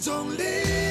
[0.00, 0.89] 种力。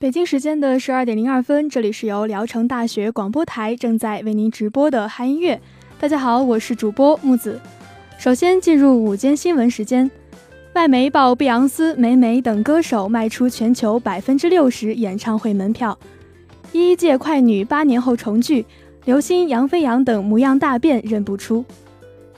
[0.00, 5.60] 北京时间的十二点零二分，这里是由聊城大学广播台正在为您直播的嗨音乐。
[5.98, 7.60] 大家好，我是主播木子。
[8.18, 10.10] 首先进入午间新闻时间，
[10.72, 15.98] 外媒报碧昂斯、霉霉等歌手卖出全球百分之六十演唱会门票。
[16.72, 18.64] 一届快女八年后重聚，
[19.04, 21.62] 刘星、杨飞扬等模样大变认不出。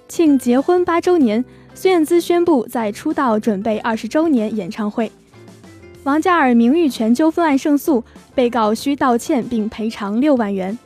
[0.08, 5.12] 庆结婚八周年，孙燕姿宣布在出道准备二十周年演唱会。
[6.04, 8.02] 王嘉尔名誉权纠纷案胜诉，
[8.34, 10.76] 被告需道歉并赔偿六万元。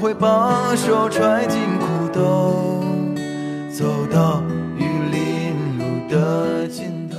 [0.00, 2.82] 会把手揣进裤兜，
[3.70, 4.42] 走到
[4.78, 7.18] 玉林路的尽头。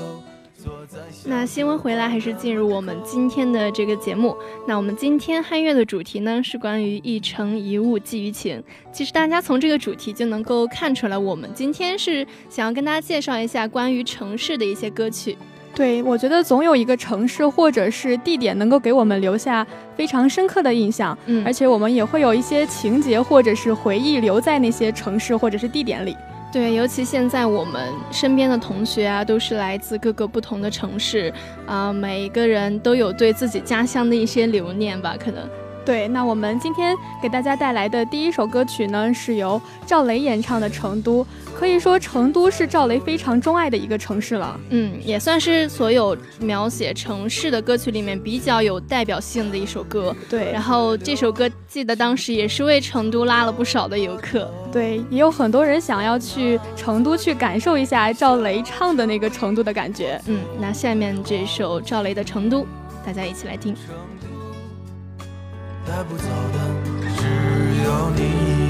[0.57, 4.35] 坐在那新闻回来，还是进入我们今天的这个节目。
[4.67, 8.63] 那我们今天汉乐的主题呢，是关于一城一物寄于情。
[8.91, 15.37] 其实大家从这个主题就能够看出来，我们今天是想要跟大家介绍一下关于城市的一些歌曲。
[15.73, 19.65] 对，我觉得总有一个城市或者是地点能够给我们留下
[19.95, 26.15] 非常深刻的印象，嗯，而且我们也会有一些情节或者是回忆留在那些城市或者是地点里。
[26.51, 31.33] 对，尤其现在我们身边的同学啊，都是来自各个不同的城市，
[31.65, 35.47] 啊，每一个人都有对自己家乡的一些留念吧，可能。
[35.85, 41.23] 对，那我们今天给大家带来的第一首歌曲呢，是由赵雷演唱的《成都》。
[41.53, 44.59] 可以说，成都是赵雷非常钟爱的一个城市了。
[44.69, 50.15] 嗯，也算是所有描写城市的歌曲里面比较有代表性的一首歌。
[50.27, 54.51] 对，然后这首歌记得当时也是为成都拉了不少的游客。
[54.71, 60.19] 对，也有很多人想要去成都去感受一下赵雷唱的那个成都的感觉。
[60.27, 62.61] 嗯，那下面这首赵雷的《成都》，
[63.05, 63.75] 大家一起来听。
[65.85, 66.57] 带不走的
[67.17, 68.60] 只有你，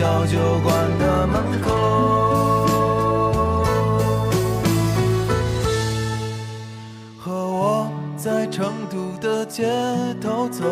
[0.00, 1.68] 小酒馆的门口，
[7.18, 7.86] 和我
[8.16, 9.68] 在成都的街
[10.18, 10.64] 头走，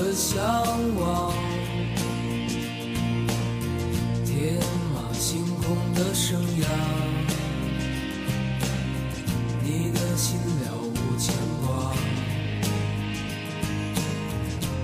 [0.00, 0.42] 的向
[0.98, 1.30] 往，
[4.24, 4.58] 天
[4.94, 6.64] 马行空的生涯，
[9.62, 11.92] 你的心了无牵挂，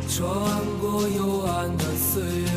[0.06, 0.22] 穿
[0.82, 2.50] 过幽暗的岁月，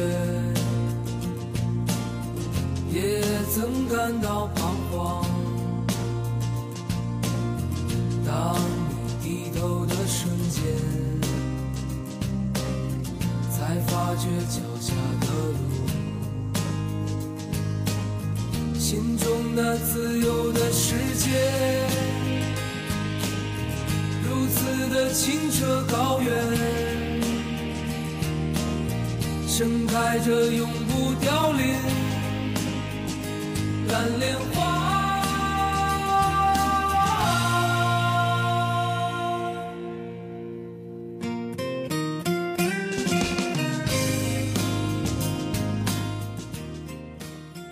[2.91, 3.21] 也
[3.55, 4.68] 曾感到彷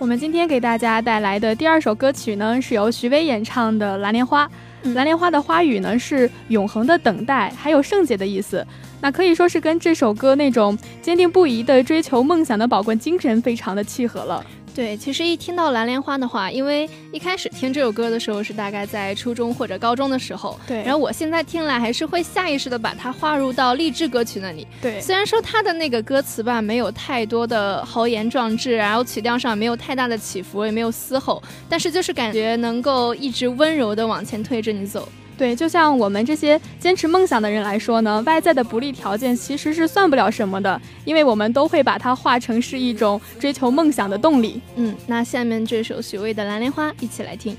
[0.08, 4.46] 们今天给大家带来的第二首歌曲呢，是由徐薇演唱的《蓝莲花》。
[4.84, 8.66] 嗯蓝莲花的花语呢是永恒的等待，还有圣洁的意思。
[9.02, 14.46] 那可以说是跟这首歌那种坚定不移的追求梦想的宝贵精神非常的契合了。
[14.78, 24.68] 对，其实一听到蓝莲花的话，因为一开始听这首歌的时候是大概在初中或者高中的时候，对然后我现在听来还是会下意识的把它划入到励志歌曲那里。
[24.80, 35.10] 对，虽然说它的那个歌词吧，没有太多的豪言壮志，然后曲调上没有太大的起伏，也没有嘶吼，但是就是感觉能够一直温柔的往前推着你走。
[35.38, 44.60] 对，就像我们这些坚持梦想的人来说呢，外在的不利条件其实是算不了什么的，因为我们都会把它化成是一种追求梦想的动力。
[44.76, 47.56] 嗯，那下面这首许巍的《蓝莲花》，一起来听。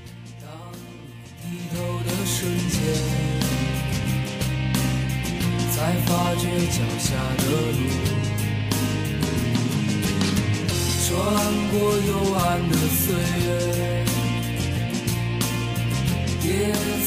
[1.41, 2.79] 低头的瞬间，
[5.71, 7.81] 才发觉脚下的路，
[11.07, 11.15] 穿
[11.71, 13.47] 过幽暗的岁月，
[16.43, 16.49] 也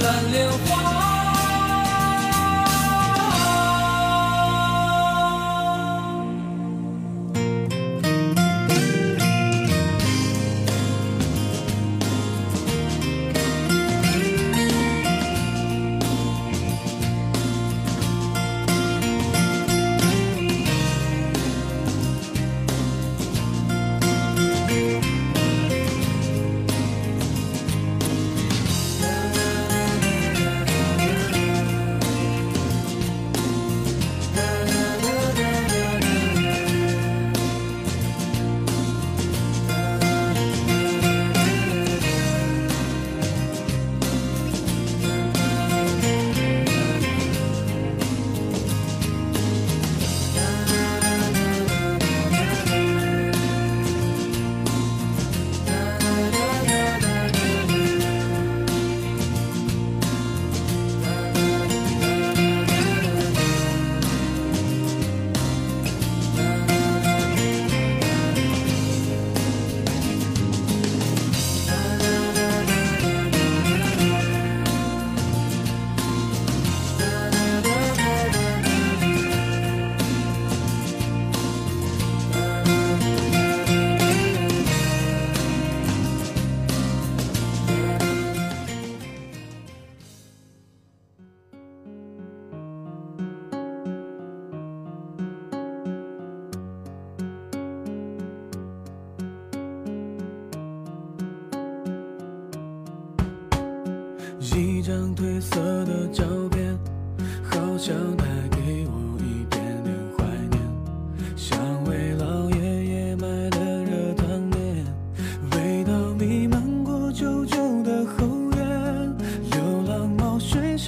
[0.00, 0.99] 蓝莲花。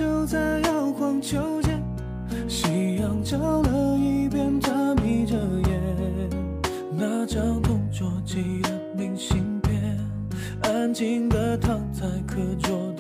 [0.03, 1.81] 就在摇晃秋千，
[2.49, 5.81] 夕阳照了一遍，他眯着眼。
[6.91, 9.97] 那张同桌寄的明信片，
[10.63, 12.92] 安静的躺在课桌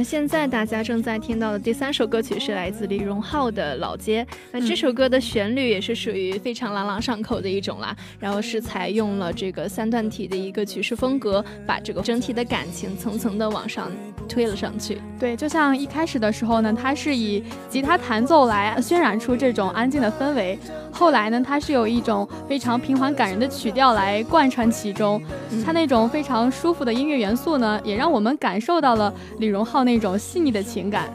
[0.00, 4.24] 那现在大家正在听到的第三首歌曲是来自李荣浩的《老街》。
[4.50, 13.92] 那这首歌的旋律也是属于非常朗朗上口的一种啦，然后是采用了这个三段体的一个曲式风格，把这个整体的感情层层的往上
[14.26, 14.96] 推了上去。
[15.18, 20.58] 对，就像一开始的时候呢，它是以吉他弹奏来渲染出这种安静的氛围，
[20.90, 25.22] 后来呢，它是有一种非常平缓感人的曲调来贯穿其中，
[25.62, 31.10] 它那种非常舒服的音乐元素呢，也让我们感受到了李荣浩那种细腻的情感。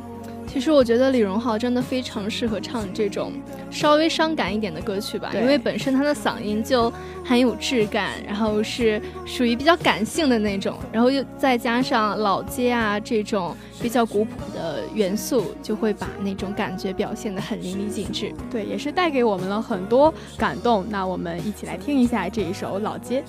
[0.48, 3.34] 其实我觉得李荣浩真的非常适合唱这种
[3.70, 6.90] 稍微伤感一点的歌曲吧，因为本身他的嗓音就
[7.26, 18.32] 很有质感，然后是属于比较感性的那种，然后又再加上老街啊这种比较古朴的元素，就会把那种感觉表现得很淋漓尽致。
[18.50, 20.86] 对，也是带给我们了很多感动。
[20.90, 23.22] 那我们一起来听一下这一首《老街》。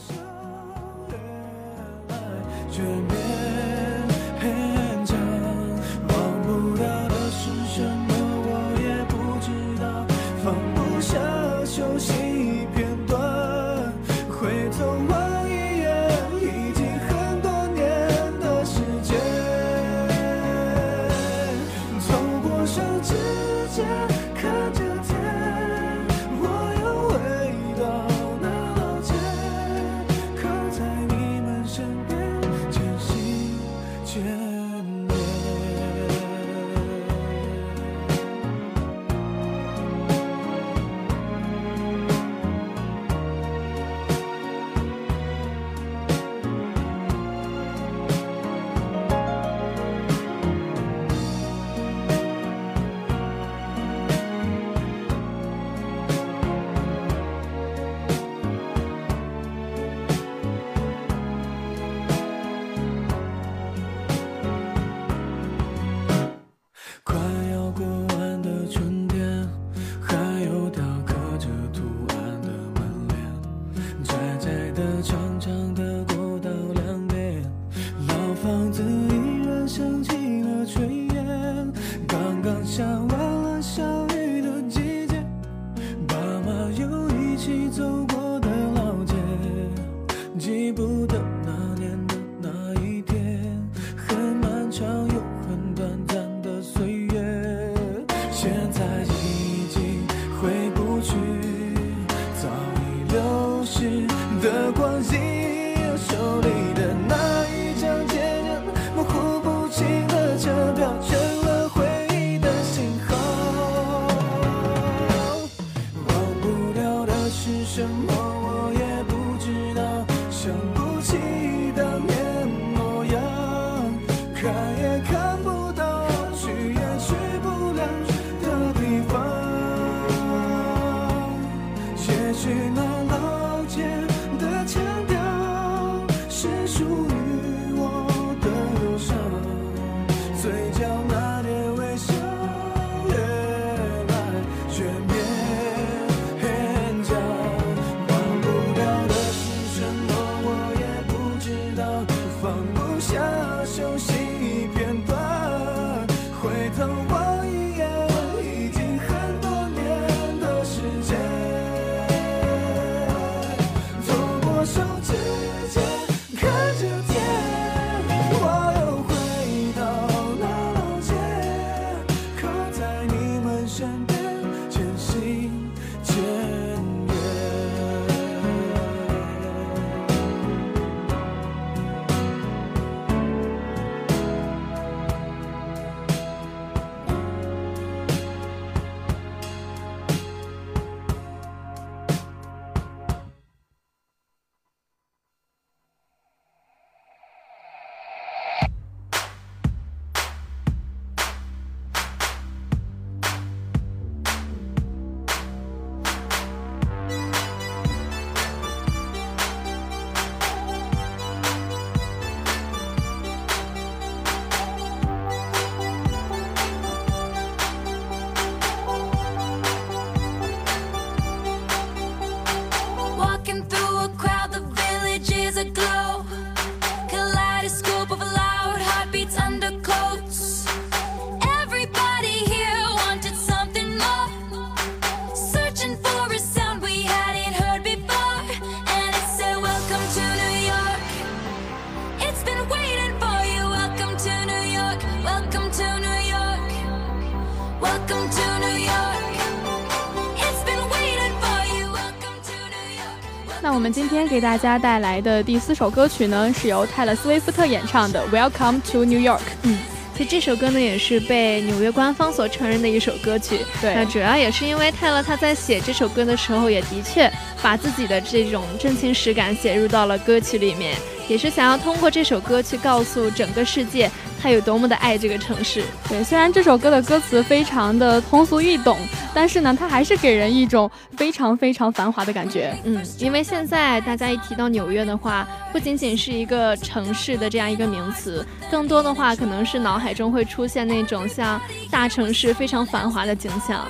[247.81, 251.87] welcome to New York，it's been waiting for you。
[251.93, 253.61] welcome to New York。
[253.63, 259.41] 那我们今天给大家带来的第四首歌曲呢，是由泰勒斯威夫特演唱的 welcome to New York。
[259.65, 259.79] 嗯，
[260.17, 263.61] 其实这首歌呢，也是被纽约官方所承认的一首歌曲。
[263.83, 267.31] 对，那主要也是因为泰勒他在写这首歌的时候，也的确
[267.63, 270.97] 把自己的这种真情实感写入到了歌曲里面。
[271.29, 274.11] 也是想要通过这首歌去告诉整个世界。
[274.39, 275.83] 他有多么的爱这个城市？
[276.09, 278.97] 对，虽然这首歌的歌词非常的通俗易懂，
[279.35, 282.73] 但是呢，它还是给人一种非常非常繁华的感觉。
[282.85, 291.61] 嗯，因为现在大家一提到纽约的话，不仅仅是一个城市的这样一个名词，更多的话可能是脑海中会出现那种像
[291.91, 293.85] 大城市非常繁华的景象。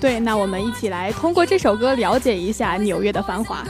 [0.00, 3.62] 对，那我们一起来通过这首歌了解一下纽约的繁华。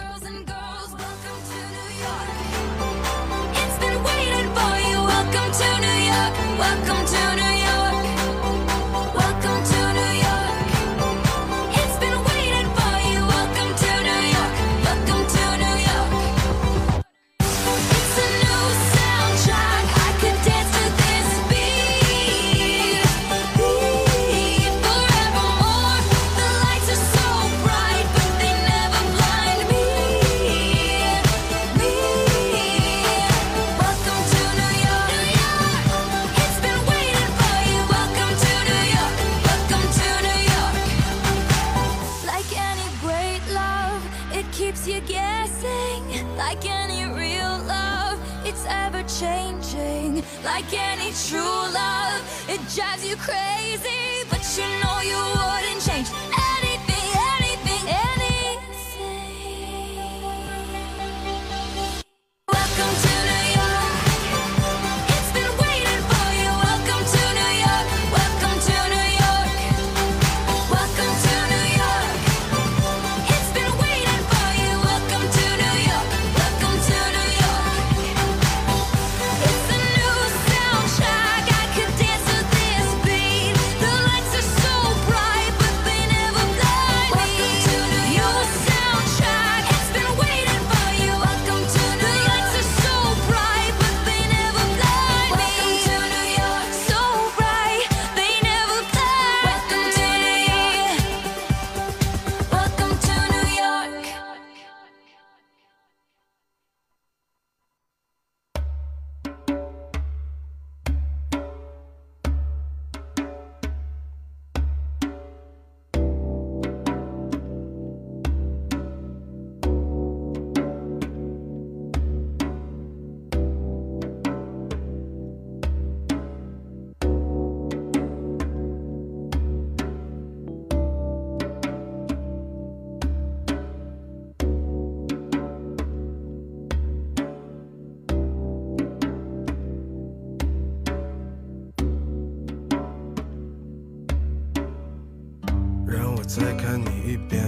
[146.35, 147.45] 再看你一遍，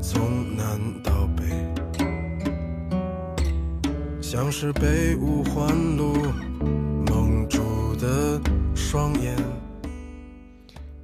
[0.00, 1.42] 从南到北，
[4.22, 6.14] 像是被五环路
[7.10, 8.40] 蒙住的
[8.76, 9.34] 双眼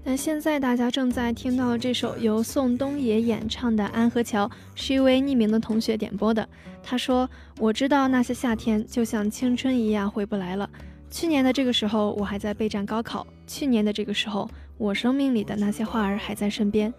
[0.04, 6.48] 那现在大家正在听到这首由宋冬野演唱的《安河桥》，是一位匿名的同学点播的。
[6.84, 7.28] 他说
[7.58, 10.70] ：“我知道那些夏天就像青春一样回不来了。
[11.10, 16.94] 去年的这个时候，我还在备战高考；去年的这个时候，我生命里的那些花儿还在身边。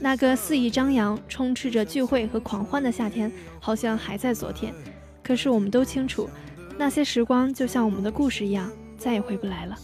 [0.00, 4.74] 那个肆意张扬、充斥着聚会和狂欢的夏天，好像还在昨天。
[5.22, 6.28] 可是我们都清楚。”
[6.78, 9.76] 那些时光就像我们的故事一样，再也回不来了。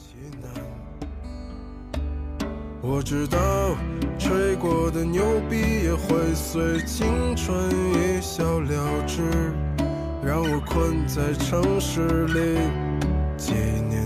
[2.80, 3.76] 我知道，
[4.18, 9.22] 吹过的牛逼也会随青春一笑了之，
[10.24, 12.58] 让我困在城市里
[13.36, 13.52] 纪
[13.90, 14.05] 念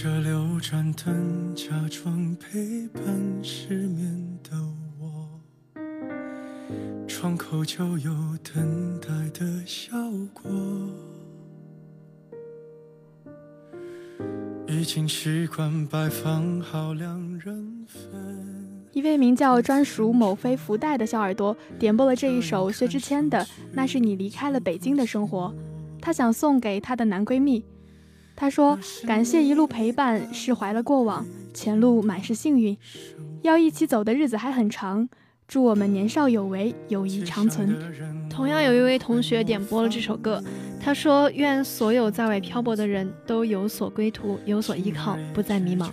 [0.00, 3.02] 着流转灯，假装陪伴
[3.42, 4.56] 失眠的
[5.00, 5.40] 我。
[7.08, 9.96] 窗口就有等待的效
[10.32, 10.48] 果。
[14.68, 18.08] 已经习惯摆放好两人份。
[18.92, 23.40] 一位名叫专属某非福袋的小耳朵点播了这一首薛之谦的
[23.72, 25.52] 《那是你离开了北京的生活》，
[26.00, 27.64] 他想送给她的男闺蜜。
[28.40, 32.78] 他说：“感谢一路陪伴，释怀了过往，前路满是幸运，
[33.42, 35.08] 要一起走的日子还很长。
[35.48, 37.76] 祝我们年少有为，友谊长存。”
[38.30, 40.40] 同样有一位同学点播了这首歌，
[40.80, 45.90] 他说：“愿所有在外漂泊的人都有所归途，有所依靠，不再迷茫。”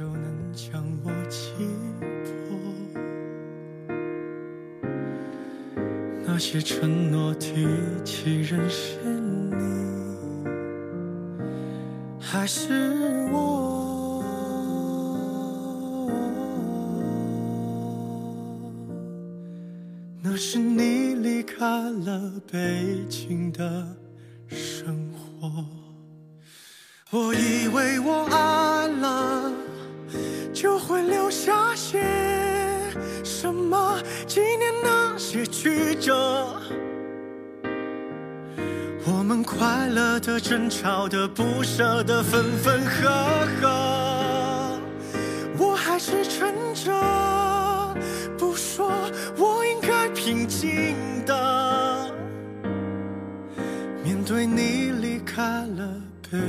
[6.27, 7.65] 那些承诺提
[8.03, 8.97] 起认识
[12.27, 14.21] 还是我，
[20.21, 23.87] 那是你离开了北京的
[24.47, 25.63] 生活。
[27.11, 29.53] 我以为我爱了，
[30.51, 32.03] 就会留下些
[33.23, 36.59] 什么，纪念那些曲折。
[39.07, 44.79] 我们快乐的、争吵的、不舍的、分分合合，
[45.59, 46.91] 我还是撑着
[48.35, 48.91] 不说，
[49.37, 52.11] 我应该平静的
[54.03, 56.39] 面对你离开了北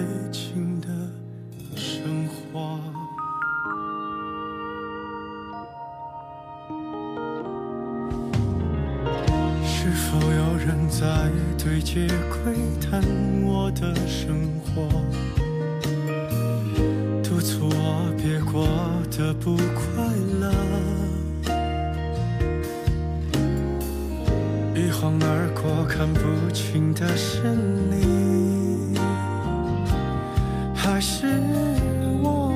[11.96, 13.00] 别窥探
[13.42, 14.86] 我的生活，
[17.22, 18.68] 督促我别过
[19.10, 20.04] 得不快
[20.38, 20.52] 乐？
[24.74, 26.20] 一晃而过看不
[26.52, 27.56] 清的是
[27.90, 28.98] 你，
[30.74, 31.40] 还是
[32.22, 32.52] 我？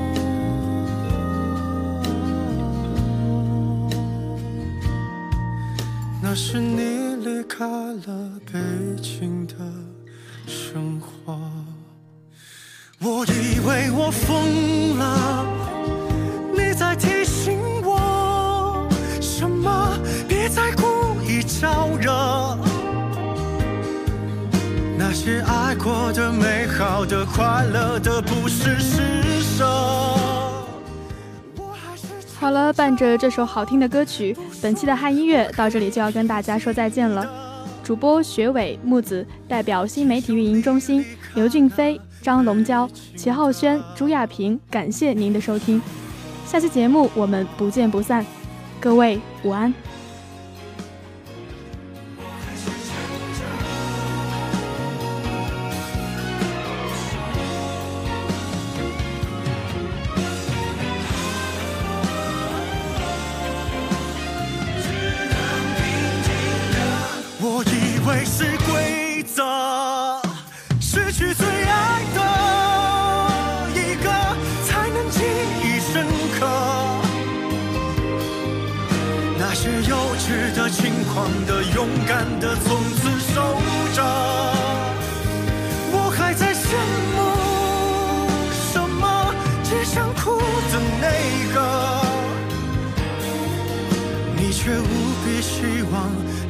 [6.21, 7.10] 那是你
[7.41, 8.59] 离开了北
[9.01, 9.55] 京的
[10.45, 11.39] 生活。
[12.99, 15.43] 我以为我疯了，
[16.53, 18.87] 你在提醒我
[19.19, 19.97] 什么？
[20.27, 22.59] 别再故意招惹。
[24.95, 30.10] 那些爱过的、美好的、快乐的，不是施舍。
[32.51, 37.25] 好了，伴着这首好听的歌曲，本期的汉音乐到这里就要跟大家说再见了。
[37.81, 45.81] 主播学伟、木子代表新媒体运营中心，刘俊飞、张龙娇、齐浩轩、朱亚平，感谢您的收听。
[46.45, 48.25] 下期节目我们不见不散，
[48.81, 49.73] 各位午安。
[82.41, 83.35] 的，从此守
[83.93, 84.01] 着。
[85.93, 86.65] 我还在羡
[87.15, 87.17] 慕
[88.73, 89.03] 什么？
[89.63, 90.39] 只想哭
[90.71, 91.05] 的那
[91.53, 91.57] 个，
[94.35, 94.83] 你却无
[95.23, 95.53] 比希
[95.93, 95.93] 望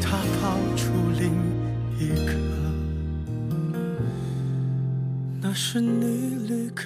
[0.02, 1.30] 他抱出另
[2.00, 2.32] 一个。
[5.42, 6.86] 那是你离开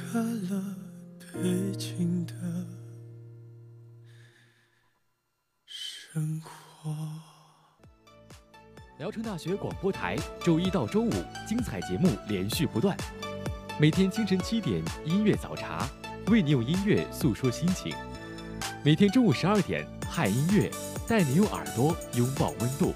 [9.05, 11.11] 聊城大学广播台，周一到周五
[11.47, 12.97] 精彩节目连续不断。
[13.79, 15.87] 每天清晨七点，音乐早茶，
[16.25, 17.93] 为你用音乐诉说心情；
[18.83, 20.71] 每天中午十二点，嗨音乐，
[21.07, 22.95] 带你用耳朵拥抱温度；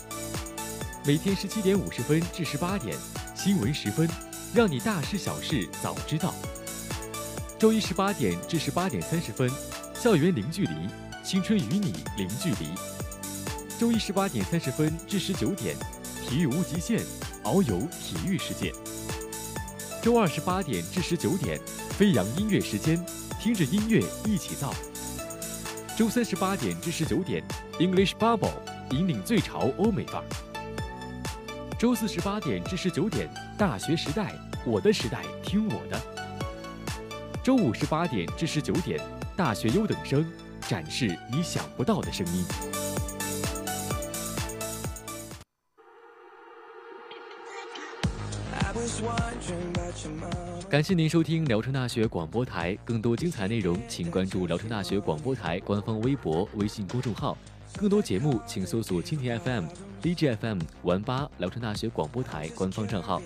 [1.06, 2.98] 每天十七点五十分至十八点，
[3.36, 4.10] 新闻时分，
[4.52, 6.34] 让你大事小事早知道。
[7.60, 9.48] 周一十八点至十八点三十分，
[9.94, 10.74] 校园零距离，
[11.24, 12.72] 青春与你零距离。
[13.78, 15.74] 周一十八点三十分至十九点，
[16.28, 17.02] 体育无极限，
[17.44, 18.74] 遨游体育世界。
[20.02, 21.60] 周二十八点至十九点，
[21.98, 23.04] 飞扬音乐时间，
[23.42, 24.74] 听着音乐一起造。
[25.98, 27.44] 周三十八点至十九点
[27.80, 28.54] ，English Bubble
[28.92, 30.26] 引领最潮欧美范儿。
[31.78, 34.34] 周四十八点至十九点，大学时代，
[34.66, 36.02] 我的时代，听我的。
[37.44, 39.00] 周五十八点至十九点，
[39.36, 40.26] 大学优等生，
[40.68, 42.79] 展示你想不到的声音。
[50.70, 57.38] 感谢您收听聊城大学广播台，更多精彩内容请关注聊城大学广播台官方微博、微信公众号。
[57.78, 59.66] 更多节目请搜索蜻蜓 FM、
[60.02, 63.22] DJ FM、玩吧聊城大学广播台官方账号。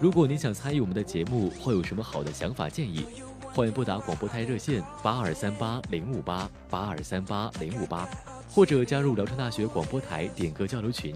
[0.00, 3.04] 如果您想参与我们的节目，或有什么好的想法建议，
[3.52, 8.08] 欢迎拨打广播台热线八二三八零五八八二三八零五八，
[8.48, 11.14] 或者加入聊城大学广播台点歌交流群，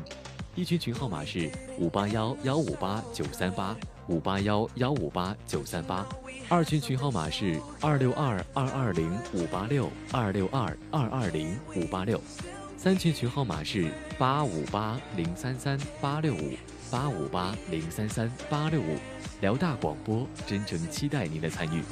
[0.54, 3.74] 一群群号码是五八幺幺五八九三八
[4.08, 6.06] 五八幺幺五八九三八，
[6.46, 12.20] 二群群号码是二六二二二零五八六二六二二二零五八六，
[12.76, 16.52] 三群群号码是八五八零三三八六五
[16.90, 18.98] 八五八零三三八六五。
[19.40, 21.82] 辽大广播真诚期待您的参与。